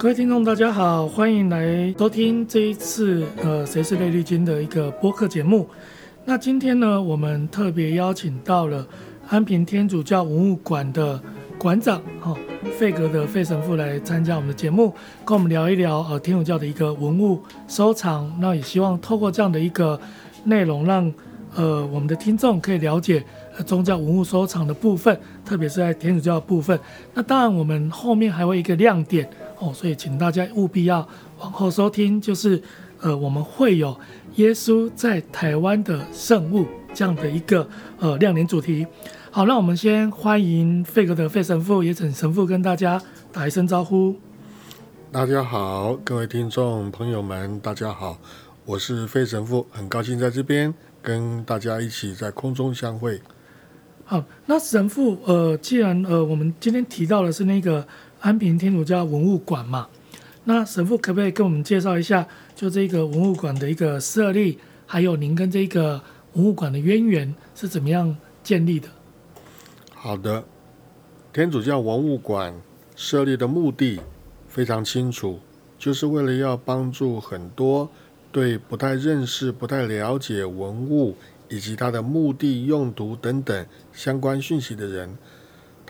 [0.00, 5.68] 各位听众，大家好，欢迎来收听这一次呃谁是雷利金的一个播客节目。
[6.24, 8.88] 那今天呢，我们特别邀请到了
[9.28, 11.20] 安平天主教文物馆的
[11.58, 12.34] 馆长哈
[12.78, 17.38] 费格的费神父来参加我们的节目，跟我们聊一聊呃天主教的一个文物
[17.68, 18.34] 收藏。
[18.40, 20.00] 那也希望透过这样的一个
[20.44, 21.12] 内容，让
[21.54, 23.22] 呃我们的听众可以了解。
[23.66, 25.14] 宗教文物收藏的部分，
[25.44, 26.80] 特别是在天主教的部分。
[27.12, 29.28] 那当然，我们后面还会一个亮点
[29.60, 31.06] 哦，所以请大家务必要
[31.38, 32.60] 往后收听，就是
[33.00, 33.96] 呃，我们会有
[34.36, 37.68] 耶稣在台湾的圣物这样的一个
[37.98, 38.86] 呃亮点主题。
[39.30, 44.16] 好，那我们先欢迎费格的费神父，也请神父跟大家打一声招呼。
[45.12, 48.18] 大家好，各位听众朋友们，大家好，
[48.64, 53.20] 我是费神父，很高兴在这边跟大家一起在空中相会。
[54.04, 57.86] 好，那神父，呃，既然呃，我们今天提到的是那个
[58.20, 59.88] 安平天主教文物馆嘛，
[60.44, 66.00] 那神父可不可以跟我们介绍一下，就这个文物馆的一个设立，还有您跟这个
[66.34, 68.88] 文物馆的渊源是怎么样建立的？
[69.94, 70.44] 好的，
[71.32, 72.54] 天主教文物馆
[72.94, 74.00] 设立的目的
[74.48, 75.40] 非常清楚，
[75.78, 77.90] 就是为了要帮助很多
[78.30, 81.16] 对不太认识、不太了解文物。
[81.52, 85.18] 以及它的目的、用途等等相关讯息的人，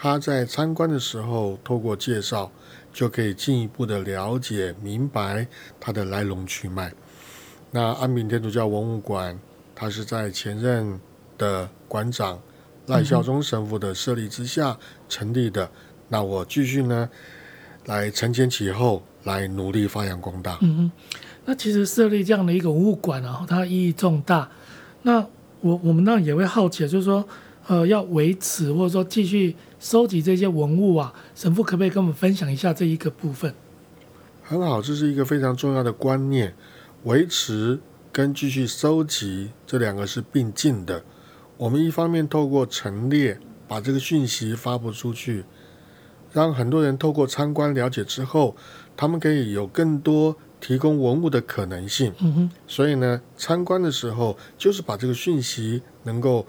[0.03, 2.51] 他在参观的时候，透过介绍
[2.91, 5.47] 就可以进一步的了解、明白
[5.79, 6.91] 它的来龙去脉。
[7.70, 9.39] 那安平天主教文物馆，
[9.75, 10.98] 它是在前任
[11.37, 12.41] 的馆长
[12.87, 15.70] 赖孝忠神父的设立之下成立的。
[16.09, 17.11] 那我继续呢，
[17.85, 20.57] 来承前启后，来努力发扬光大。
[20.62, 20.92] 嗯嗯，
[21.45, 24.51] 那其实设立这样的一个文物馆啊，它意义重大。
[25.03, 25.20] 那
[25.61, 27.23] 我我们当然也会好奇，就是说，
[27.71, 33.55] 呃，要维持或者说继续收集这些文物啊，神父可不可以跟我们分享一下这一个部分？
[34.43, 36.53] 很好，这是一个非常重要的观念，
[37.05, 37.79] 维持
[38.11, 41.05] 跟继续收集这两个是并进的。
[41.59, 43.39] 我们一方面透过陈列，
[43.69, 45.45] 把这个讯息发布出去，
[46.33, 48.57] 让很多人透过参观了解之后，
[48.97, 50.36] 他们可以有更多。
[50.61, 56.47] 提供文物的可能性，嗯哼，所以呢，参观的时候就是把这个讯息能够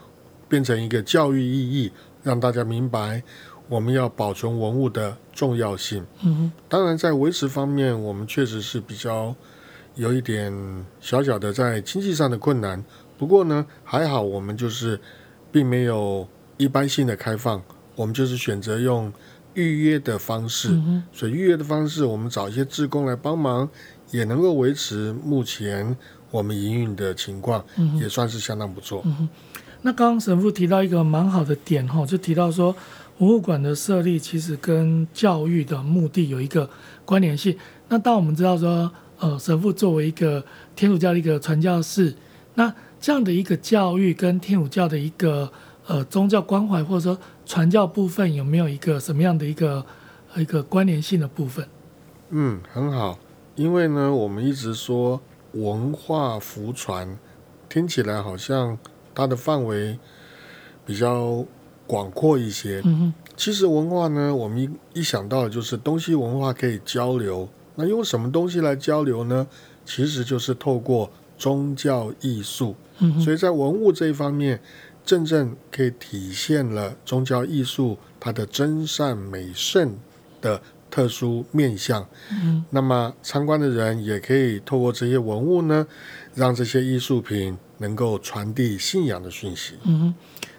[0.52, 1.90] 变成一个教育意义，
[2.22, 3.24] 让大家明白
[3.70, 6.06] 我们要保存文物的重要性。
[6.26, 9.34] 嗯，当然在维持方面，我们确实是比较
[9.96, 10.52] 有一点
[11.00, 12.84] 小小的在经济上的困难。
[13.18, 15.00] 不过呢，还好我们就是
[15.54, 17.64] 并没有一般性的开放，
[17.96, 19.14] 我们就是选择用
[19.54, 20.68] 预约的方式。
[20.74, 23.70] 嗯，所以预约的方式，我们找一些志工来帮忙。
[24.12, 25.96] 也能够维持目前
[26.32, 29.02] 我们营运的情况，嗯，也算是相当不错。
[29.06, 29.30] 嗯，
[29.84, 32.76] 那刚刚神父提到一个蛮好的点哈，就提到说
[33.18, 36.70] 博物馆的设立其实跟教育的目的有一个
[37.06, 37.56] 关联性。
[37.88, 40.44] 那当我们知道说，呃，神父作为一个
[40.76, 42.14] 天主教的一个传教士，
[42.56, 45.52] 那这样的一个教育跟天主教的一个
[45.88, 49.86] 呃宗教关怀或者说传教部分有没有一个什么样的一个
[50.36, 51.68] 一个关联性的部分？
[52.30, 53.18] 嗯，很好。
[53.56, 55.22] 因为呢，我们一直说
[55.54, 57.18] 文化福传，
[57.68, 58.78] 听起来好像
[59.14, 59.98] 它的范围
[60.86, 61.46] 比较
[61.88, 62.82] 广阔一些。
[62.86, 63.14] 嗯。
[63.36, 67.48] 其实文化呢，我们一一想到的就是东西文化可以交流。
[67.76, 69.48] 那用什么东西来交流呢？
[69.86, 72.76] 其实就是透过宗教艺术。
[73.00, 73.20] 嗯。
[73.20, 74.62] 所以在文物这一方面，
[75.04, 79.96] 真正可以体现了宗教艺术它的真善美圣
[80.42, 80.62] 的。
[80.92, 85.88] 特殊面向，嗯，那么参观的人也可以透过这些文物呢，
[86.36, 89.74] 让这些艺术品能够传递信仰的讯息。
[89.84, 90.14] 嗯，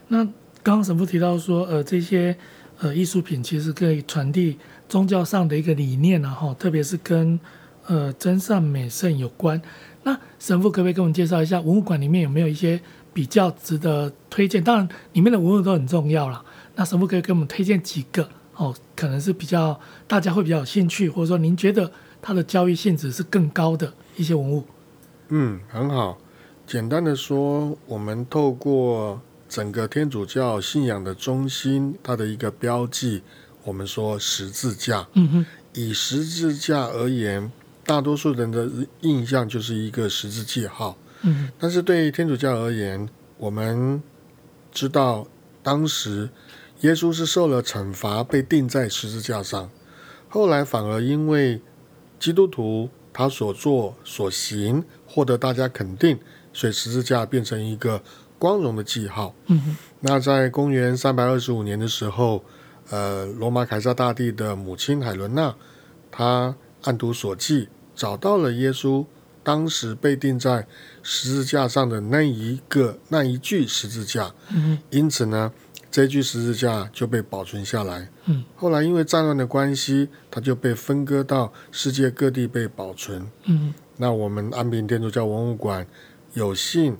[0.09, 0.22] 那
[0.62, 2.37] 刚刚神父提到说，呃，这些
[2.81, 7.41] 呃艺术品其实可以传递宗教上的一个理念啊，哈，特别是跟
[7.87, 9.62] 呃真善美圣有关。
[10.03, 12.81] 那神父可不可以给我们介绍一下文物馆里面有没有一些
[13.15, 14.62] 比较值得推荐？
[14.62, 16.44] 当然，里面的文物都很重要了。
[16.75, 18.28] 那神父可以给我们推荐几个？
[18.56, 21.91] 哦，可能是比较大家会比较有兴趣，或者说您觉得
[22.21, 24.65] 它的教育性质是更高的一些文物。
[25.28, 26.19] 嗯，很好。
[26.66, 33.22] 简单的说，我们透过整个天主教信仰的中心，它的一个标记，
[33.64, 35.06] 我们说十字架。
[35.14, 35.47] 嗯哼。
[35.74, 37.50] 以十字架而言，
[37.84, 38.68] 大多数人的
[39.00, 40.97] 印象就是一个十字记号。
[41.22, 41.48] 嗯。
[41.59, 44.03] 但是对于天主教而言，我们
[44.72, 45.26] 知道
[45.62, 46.28] 当时。
[46.80, 49.70] 耶稣是受了惩罚，被钉在十字架上。
[50.28, 51.62] 后来反而因为
[52.18, 56.18] 基督徒他所做所行获得大家肯定，
[56.53, 58.03] 所以十字架变成一个
[58.39, 59.34] 光荣的记号。
[59.47, 59.77] 嗯。
[60.01, 62.45] 那在公元三百二十五年的时候，
[62.91, 65.54] 呃，罗马凯撒大帝的母亲海伦娜，
[66.10, 69.07] 她按图索骥，找到了耶稣
[69.45, 70.66] 当时被钉在
[71.03, 74.34] 十字架上的那一个那一具十字架。
[74.51, 75.53] 嗯，因此呢，
[75.91, 78.09] 这具十字架就被保存下来。
[78.27, 83.27] 嗯，后来因为战乱的关系，它就被分割到世界各地被保存。
[83.45, 85.87] 嗯，那我们安平天主教文物馆
[86.34, 86.97] 有幸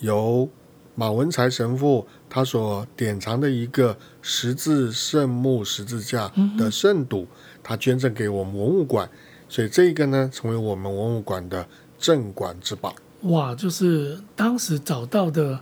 [0.00, 0.48] 由
[0.94, 7.26] 马文才神父他所典藏的一个十字圣木十字架的圣镀，
[7.62, 9.08] 他捐赠给我们文物馆，
[9.48, 11.66] 所以这个呢，成为我们文物馆的
[11.98, 12.94] 镇馆之宝。
[13.22, 15.60] 哇，就是当时找到的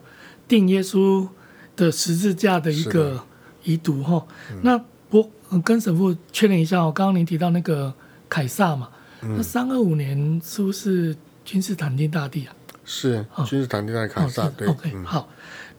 [0.49, 1.29] 定耶稣
[1.77, 3.23] 的十字架的一个
[3.65, 4.27] 遗毒哈。
[4.63, 4.81] 那
[5.11, 5.29] 我
[5.65, 7.93] 跟神父确认一下哦，刚刚您提到那个
[8.29, 8.89] 凯撒嘛，
[9.23, 11.15] 嗯、那三二五年是不是
[11.45, 12.55] 君士坦丁大帝啊？
[12.85, 14.69] 是君士坦丁大帝凯撒，哦、对。
[14.69, 15.29] OK，、嗯、好。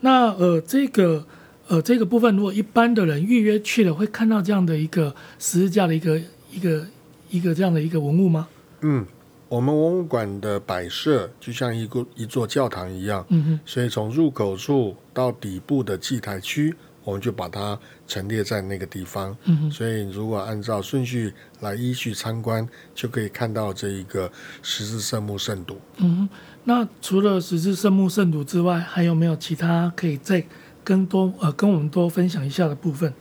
[0.01, 1.25] 那呃，这个
[1.67, 6.19] 呃，这个部分，如果一般的人预约去了，会看到这样的一个十字架的一个
[6.51, 6.85] 一个
[7.29, 8.47] 一个这样的一个文物吗？
[8.81, 9.05] 嗯，
[9.47, 17.77] 我们文物馆的摆设就像一个一座教堂一样，嗯哼，所以从入口处到底部的祭台区，我们就把它
[18.07, 19.35] 陈列在那个地方。
[19.45, 24.31] 嗯哼，所以如果按照顺序来依序参观，就可以看到这一个
[24.61, 25.77] 十字圣木圣镀。
[25.97, 26.29] 嗯哼。
[26.63, 30.45] 那除了十字圣木圣镀之外，还有没有其他可以再
[30.83, 33.11] 跟多呃跟我们多分享一下的部分？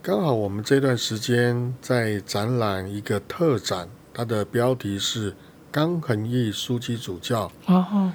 [0.00, 5.34] 刚好我们这段时间在展览一个特展，它的标题是
[5.72, 8.12] 冈恒义枢机主教啊哈，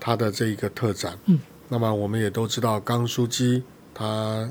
[0.00, 1.18] 他的这一个特展。
[1.26, 3.62] 嗯，那么我们也都知道冈枢机
[3.96, 4.46] 他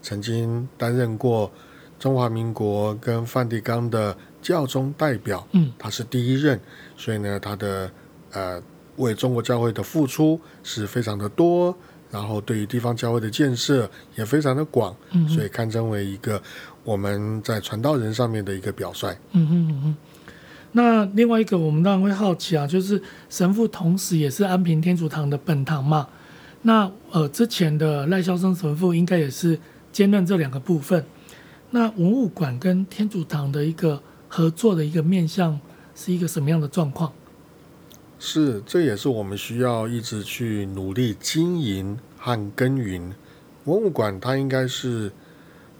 [0.00, 1.52] 曾经担任过
[1.98, 6.58] 中华民国跟梵蒂冈的教宗代表，嗯，他是第一任，
[6.96, 7.90] 所以呢，他的
[8.32, 8.62] 呃。
[8.98, 11.76] 为中国教会的付出是非常的多，
[12.10, 16.42] 然后对于地方教会的建设也非常的广，嗯、所以堪称为一个
[16.82, 19.14] 我们在传道人上面的一个表率。
[19.32, 19.96] 嗯哼嗯哼。
[20.72, 26.08] 那另外一个，我们当然会好奇啊，就是神父同时也是安平天主堂的本堂嘛。
[26.66, 29.56] 那呃，之前的赖孝生神父应该也是
[29.92, 31.04] 兼任这两个部分。
[31.70, 35.60] 那文物馆跟天主堂的一个合作的一个面向
[35.94, 37.12] 是一个什么样的状况？
[38.18, 43.12] 是，这也是我们需要一直去努力经营和耕耘。
[43.66, 45.12] 文物馆它应该是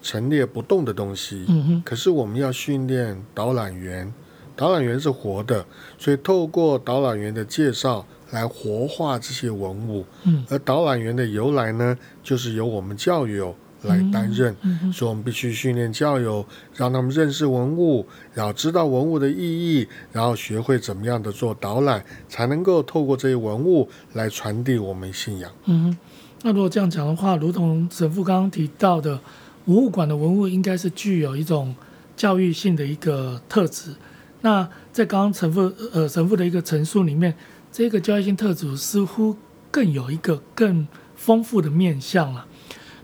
[0.00, 1.82] 陈列不动的东西，嗯哼。
[1.84, 4.14] 可是我们要训练导览员，
[4.54, 5.66] 导览员是活的，
[5.98, 8.06] 所以透过导览员的介绍
[8.36, 10.04] 来活化这些文物。
[10.24, 10.44] 嗯。
[10.50, 13.54] 而导览员的由来呢，就是由我们教友。
[13.82, 16.44] 来担任，嗯所以我们必须训练教友，
[16.74, 18.04] 让他们认识文物，
[18.34, 25.52] 然后知道文物的意义，然后学会怎么样的做导览，才能够透过这些文物来传递我们信仰。
[25.66, 25.96] 嗯，
[26.42, 29.20] 那如果这样讲的话，如同神父刚刚提到的，
[29.64, 31.72] 博物馆的文物应该是具有一种
[32.16, 33.94] 教育性的一个特质。
[34.40, 37.32] 那在刚刚神父呃神父的一个陈述里面，
[37.76, 39.36] 这个教育性特质似乎
[39.70, 42.46] 更有一个更丰富的面向了。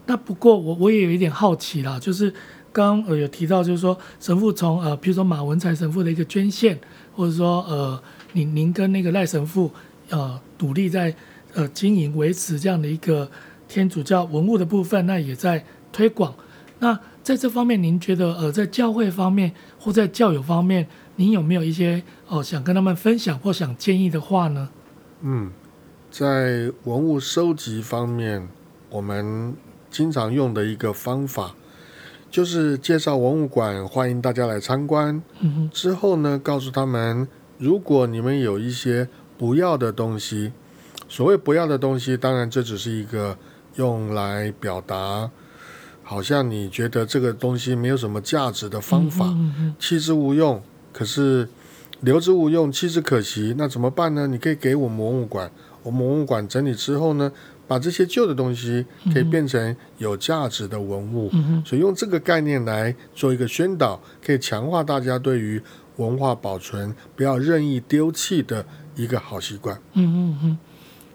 [0.07, 2.31] 那不过我我也有一点好奇啦，就是
[2.73, 6.81] 刚刚呃有提到，就是说神父从呃，比如说马文才神父的一个捐献，
[7.15, 8.03] 或者说呃，
[8.33, 9.71] 您您跟那个赖神父
[10.09, 11.15] 呃努力在
[11.53, 13.31] 呃经营维持这样的一个
[13.69, 16.35] 天主教文物的部分，那也在推广。
[16.79, 20.89] 那在这方面，您觉得呃在教会方面或在教友方面，
[21.23, 24.69] 您有没有一些哦、呃、想跟他们分享或想建议的话呢？
[25.21, 25.53] 嗯，
[26.11, 28.49] 在文物收集方面，
[28.91, 29.55] 我们。
[29.93, 31.55] 经常用的一个方法，
[32.31, 35.23] 就是介绍文物馆，欢迎大家来参观。
[35.41, 35.69] 嗯。
[35.71, 40.53] 之后呢，告诉他们，如果你们有一些不要的东西，
[41.11, 43.37] 所谓不要的东西，当然这只是一个
[43.75, 45.31] 用来表达，
[46.03, 49.37] 好像你觉得这个东西没有什么价值的方法，
[49.79, 50.63] 弃之无用。
[50.93, 51.49] 可是
[52.01, 54.27] 留之无用，弃之可惜，那怎么办呢？
[54.27, 55.51] 你可以给我们文物馆，
[55.83, 57.33] 我们文物馆整理之后呢，
[57.67, 65.63] 把这些旧的东西可以变成有价值的文物，嗯，所以用这个概念来做一个宣导，可以强化大家对于
[65.97, 69.77] 文化保存不要任意丢弃的一个好习惯。
[69.95, 70.59] 嗯嗯嗯，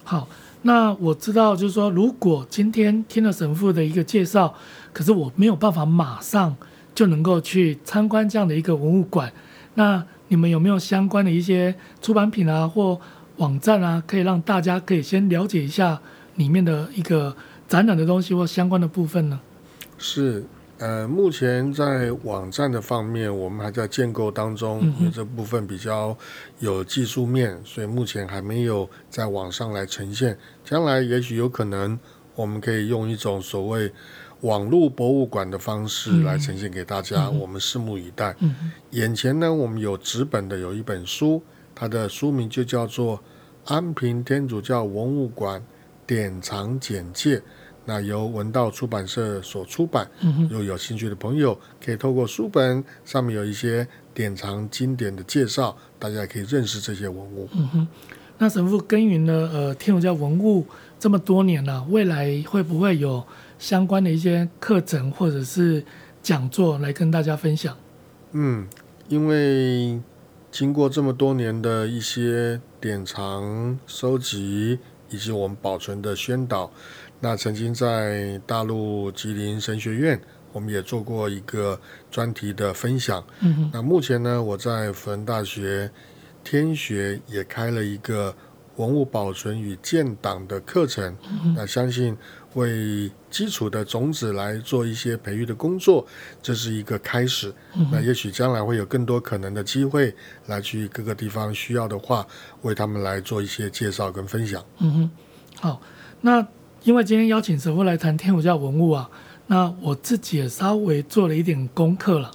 [0.04, 0.28] 好，
[0.62, 4.56] 那我知道，就是说，如果今天听了神父的一个介绍，
[4.94, 6.56] 可是我没有办法马上
[6.96, 9.32] 就能够去参观这样的一个文物馆，
[9.78, 13.00] 那你们有没有相关的一些出版品啊或
[13.38, 16.02] 网站啊，可以让大家可以先了解一下？
[16.38, 17.36] 里面的一个
[17.68, 19.40] 展览的东西或相关的部分呢？
[19.98, 20.46] 是，
[20.78, 26.16] 呃，目前在网站的方面，我们还在建构当中，因为这部分比较
[26.60, 30.38] 有技术面，所以目前还没有在网上来呈现。
[30.64, 31.98] 将来也许有可能，
[32.36, 33.92] 我们可以用一种所谓
[34.42, 38.36] 网络博物馆的方式来呈现给大家，嗯、我们拭目以待。
[38.40, 41.42] 嗯、眼前呢，我们有纸本的有一本书，
[41.74, 43.18] 它的书名就叫做
[43.66, 45.64] 《安平天主教文物馆
[46.06, 47.38] 典藏简介》，
[47.86, 50.08] 那由文道出版社所出版。
[50.22, 57.50] 嗯、如果有兴趣的朋友，可以透过书本上面有一些典藏经典的介绍，大家也可以认识这些文物。
[57.54, 57.88] 嗯哼，
[58.38, 60.64] 那神父耕耘了呃天主教文物
[61.00, 63.26] 这么多年了，未来会不会有？
[63.60, 65.84] 相关的一些课程或者是
[66.22, 67.76] 讲座来跟大家分享。
[68.32, 68.68] 嗯，
[69.08, 70.00] 因为
[70.52, 76.72] 经过这么多年的一些典藏收集以及我们保存的宣导，
[77.20, 80.20] 那曾经在大陆吉林神学院，
[80.52, 81.80] 我们也做过一个
[82.12, 83.24] 专题的分享。
[83.40, 85.90] 嗯哼，那目前呢，我在辅仁大学
[86.44, 88.36] 天学也开了一个
[88.78, 91.16] 文物保存与建档的课程。
[91.56, 92.18] 那相信。
[92.54, 96.04] 为基础的种子来做一些培育的工作，
[96.42, 97.54] 这是一个开始。
[97.76, 100.12] 嗯、那也许将来会有更多可能的机会，
[100.48, 102.26] 来去各个地方需要的话，
[102.64, 104.66] 为他们来做一些介绍跟分享。
[104.80, 105.12] 嗯哼，
[105.62, 105.82] 好。
[106.22, 106.48] 那
[106.82, 109.08] 因为今天邀请神父来谈天主教文物啊，
[109.46, 112.32] 那我自己也稍微做了一点功课了。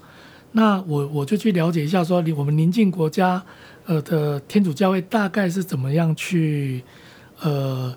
[0.52, 3.42] 那我我就去了解一下，说我们邻近国家
[3.86, 6.82] 呃的天主教会大概是怎么样去
[7.40, 7.94] 呃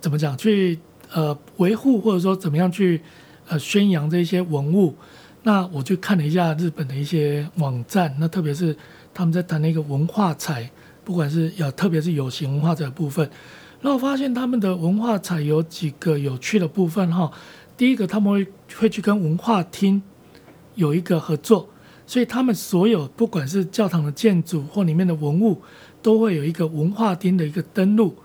[0.00, 0.78] 怎么讲去。
[1.12, 3.00] 呃，维护或者说怎么样去
[3.48, 4.94] 呃宣扬这些文物，
[5.42, 8.76] 那我就看了一下日本的一些网站，那特别是
[9.12, 10.70] 他们在谈那个文化财，
[11.02, 13.28] 不管是有特别是有形文化财的部分，
[13.80, 17.28] 那我发现他们的文化财有几个有趣的部分哈。
[17.76, 20.00] 第一个，他们会会去跟文化厅
[20.76, 21.68] 有一个合作，
[22.10, 25.62] 所以他们所有不管是教堂的建筑或里面的文物，
[26.02, 28.16] 都会有一个文化厅的一个登录。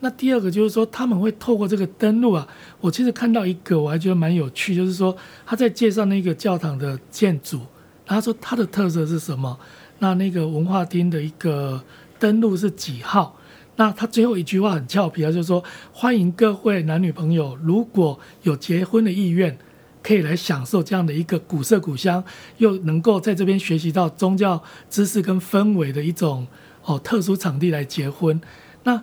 [0.00, 2.46] 那第二个就是说，他们会透过这个登录啊，
[2.78, 7.60] 我其实看到一个，我还觉得蛮有趣，就是说他在介绍那个教堂的建筑，
[8.04, 9.58] 他说它的特色是什么，
[10.00, 11.82] 那那个文化厅的一个
[12.18, 13.38] 登录是几号，
[13.76, 19.56] 那他最后一句话很俏皮啊，就是说欢迎各位男女朋友，如果有结婚的意愿，
[20.02, 22.24] 可以来享受这样的一个古色古香，
[22.58, 26.46] 又能够在这边学习到宗教知识跟氛围的一种
[26.84, 28.40] 哦特殊场地来结婚，
[28.84, 29.02] 那。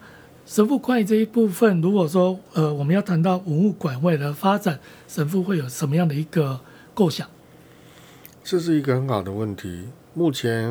[0.49, 6.59] 神父关于这一部分，如果说呃我们要谈到文物馆未来的发展，神父会有什么样的一个
[6.95, 7.29] 构想？
[8.43, 9.89] 这是一个很好的问题。
[10.15, 10.67] 目前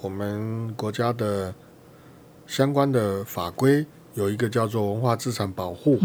[0.00, 1.54] 我们国家的
[2.46, 5.98] 相关的法规有一个叫做文化资产保护，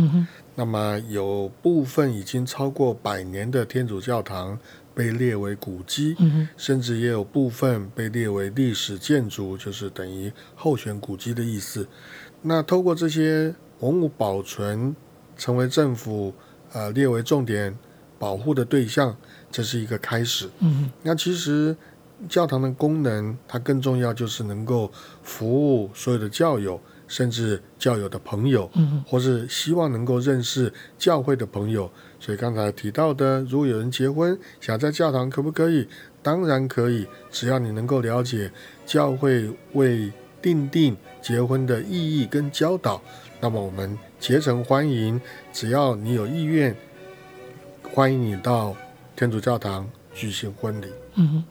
[0.56, 4.58] 那么有部分已经超过百年的天主教堂
[4.94, 6.16] 被列为古迹，
[6.56, 11.88] 甚至也有部分被列为历史建筑，就是等于候选古迹的意思。
[12.44, 14.96] 那透过这些文物保存，
[15.36, 16.34] 成为政府
[16.72, 17.76] 呃列为重点
[18.20, 19.16] 保护的对象，
[19.50, 20.48] 这是一个开始。
[21.02, 21.76] 那其实
[22.30, 24.92] 教堂的功能，它更重要就是能够
[25.24, 31.90] 服务所有的教友，甚至教友的朋友，嗯，或是希望能够认识教会的朋友。
[32.20, 35.88] 所以刚才提到的，如果有人结婚想在教堂，可不可以？
[36.22, 38.50] 当然可以，只要你能够了解
[38.86, 40.10] 教会为
[40.42, 43.02] 定定结婚的意义跟教导，
[43.42, 45.20] 那么我们竭诚欢迎，
[45.52, 46.74] 只要你有意愿，
[47.92, 48.74] 欢迎你到
[49.18, 50.88] 天主教堂举行婚礼。
[51.16, 51.44] 嗯，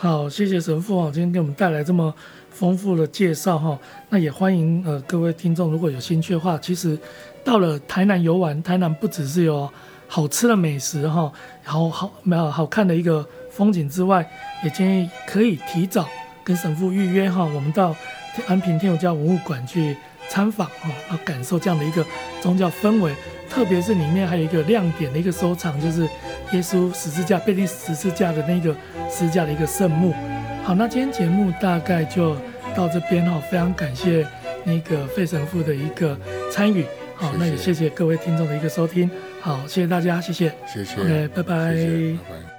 [0.00, 2.14] 好，谢谢神父啊，今天给我们带来这么
[2.50, 3.76] 丰富的介绍哈。
[4.10, 6.96] 那也欢迎呃各位听众，如果有兴趣的话，其实
[7.42, 9.68] 到了台南游玩，台南不只是有
[10.06, 11.32] 好吃的美食哈，
[11.64, 14.24] 然后好没有好看的一个风景之外，
[14.62, 16.08] 也建议可以提早
[16.44, 17.92] 跟神父预约哈，我们到。
[18.46, 19.96] 安平天主教文物馆去
[20.30, 22.04] 参访啊，要感受这样的一个
[22.40, 23.14] 宗教氛围，
[23.48, 26.02] 特别是里面还有一个亮点的一个收藏，就是
[26.52, 28.74] 耶稣十字架，被钉十字架的那个
[29.10, 30.14] 十字架的一个圣墓。
[30.62, 32.36] 好，那今天节目大概就
[32.76, 34.26] 到这边哈，非常感谢
[34.64, 36.18] 那个费神父的一个
[36.52, 36.84] 参与。
[37.14, 39.10] 好，那也谢谢各位听众的一个收听。
[39.40, 41.74] 好，谢谢大家，谢谢，谢谢，OK，拜拜。
[41.74, 42.57] 谢谢，拜拜。